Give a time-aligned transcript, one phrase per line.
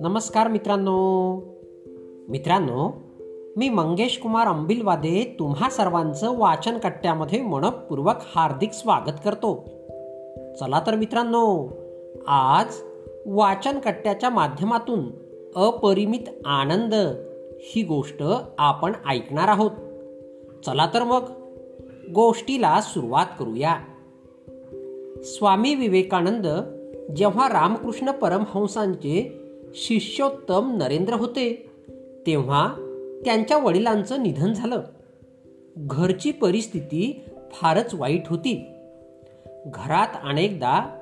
[0.00, 1.40] नमस्कार मित्रांनो.
[2.28, 2.92] मित्रांनो
[3.56, 9.64] मी मंगेश कुमार अंबिलवादे तुम्हा सर्वांचं वाचन कट्ट्यामध्ये मनपूर्वक हार्दिक स्वागत करतो.
[10.60, 11.68] चला तर मित्रांनो
[12.26, 12.74] आज
[13.26, 15.04] वाचन कट्ट्याच्या माध्यमातून
[15.56, 16.94] अपरिमित आनंद
[17.58, 18.22] ही गोष्ट
[18.58, 19.70] आपण ऐकणार आहोत.
[20.66, 21.22] चला तर मग
[22.14, 23.76] गोष्टीला सुरुवात करूया.
[25.24, 26.46] स्वामी विवेकानंद
[27.16, 29.40] जेव्हा रामकृष्ण परमहंसांचे
[29.74, 31.70] शिष्योत्तम नरेंद्र होते
[32.26, 32.74] तेव्हा
[33.24, 34.80] त्यांच्या वडिलांचं निधन झालं.
[35.76, 38.66] घरची परिस्थिती फारच वाईट होती.
[39.66, 40.98] घरात अनेकदा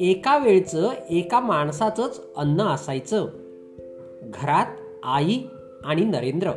[0.00, 3.26] एका वेळचं एका माणसाचंच अन्न असायचं.
[4.22, 4.66] घरात
[5.04, 5.38] आई
[5.84, 6.50] आणि नरेंद्र.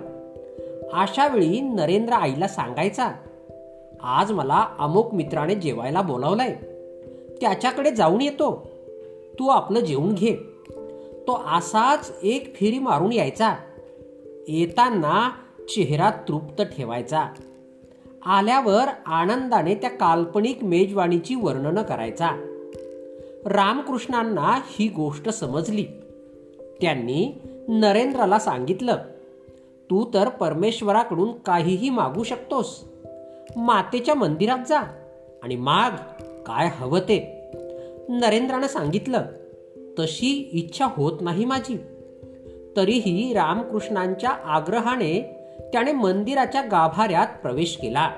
[0.93, 3.11] अशा वेळी नरेंद्र आईला सांगायचा
[4.03, 6.55] आज मला अमुक मित्राने जेवायला बोलावलंय.
[7.41, 8.69] त्याच्याकडे जाऊन येतो.
[9.39, 10.35] तू आपलं जेवून घे.
[11.27, 13.55] तो असाच एक फेरी मारून यायचा.
[14.47, 15.29] येताना
[15.65, 17.25] चेहरा तृप्त ठेवायचा.
[18.25, 22.29] आल्यावर आनंदाने त्या काल्पनिक मेजवानीची वर्णनं करायचा.
[23.45, 25.85] रामकृष्णांना ही गोष्ट समजली.
[26.81, 28.97] त्यांनी नरेंद्रला सांगितलं
[29.89, 32.83] तू तर परमेश्वराकडून काहीही मागू शकतोस.
[33.55, 34.79] मातेच्या मंदिरात जा
[35.43, 35.91] आणि माग.
[36.49, 37.41] काय हवं ते?
[38.09, 39.21] नरेंद्रानं सांगितलं
[39.99, 41.77] तशी इच्छा होत नाही माझी.
[42.77, 45.35] तरीही रामकृष्णांच्या आग्रहाने
[45.73, 48.11] त्याने मंदिराच्या गाभाऱ्यात प्रवेश केला.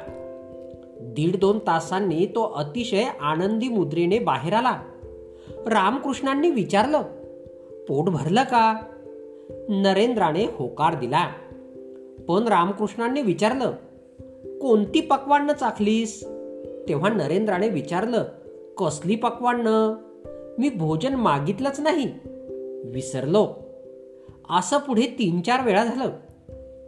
[1.01, 4.81] दीड दोन तासांनी तो अतिशय आनंदी मुद्रेने बाहेर आला.
[5.67, 7.01] रामकृष्णांनी विचारलं
[7.87, 8.79] पोट भरलं का?
[9.69, 11.27] नरेंद्राने होकार दिला.
[12.27, 13.71] पण रामकृष्णांनी विचारलं
[14.61, 16.27] कोणती पक्वान्न चाखलीस?
[16.87, 18.23] तेव्हा नरेंद्राने विचारलं
[18.77, 19.93] कसली पक्वान्न
[20.57, 22.13] मी भोजन मागितलंच नाही.
[22.85, 23.55] विसरलो.
[24.49, 26.09] असं पुढे तीन चार वेळा झालं.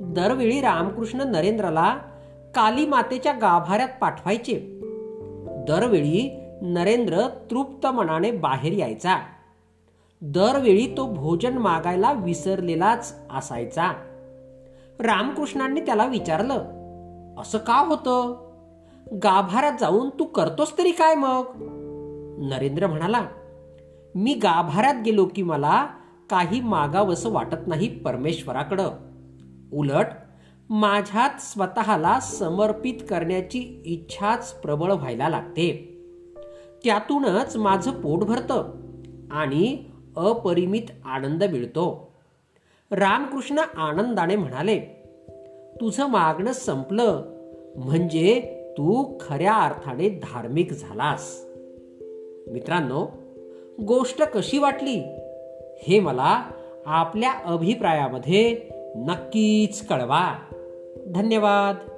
[0.01, 1.95] दरवेळी रामकृष्ण नरेंद्रला
[2.55, 4.79] काली मातेच्या गाभाऱ्यात पाठवायचे.
[5.67, 9.17] दरवेळी नरेंद्र तृप्त मनाने बाहेर यायचा.
[10.21, 13.91] दरवेळी तो भोजन मागायला विसरलेलाच असायचा.
[14.99, 16.63] रामकृष्णांनी त्याला विचारलं
[17.41, 18.52] असं का होतं?
[19.11, 21.43] गाभारात जाऊन तू करतोस तरी काय मग?
[22.39, 23.25] नरेंद्र म्हणाला
[24.15, 25.87] मी गाभाऱ्यात गेलो की मला
[26.29, 28.91] काही मागावंसं वाटत नाही परमेश्वराकडं.
[29.73, 30.05] उलट
[30.69, 35.89] माझ्यात स्वतःला समर्पित करण्याची इच्छाच प्रबळ व्हायला लागते.
[36.83, 38.73] त्यातूनच माझं पोट भरतं
[39.31, 39.85] आणि
[40.17, 42.11] अपरिमित आनंद मिळतो.
[42.91, 44.79] रामकृष्ण आनंदाने म्हणाले
[45.81, 47.21] तुझं मागणं संपलं.
[47.75, 51.45] म्हणजे तू खऱ्या अर्थाने धार्मिक झालास.
[52.47, 53.07] मित्रांनो
[53.85, 55.03] गोष्ट कशी वाटली?
[55.87, 56.43] हे मला
[56.85, 58.57] आपल्या अभिप्रायामध्ये
[58.95, 60.37] नक्कीच कळवा.
[61.07, 61.92] धन्यवाद.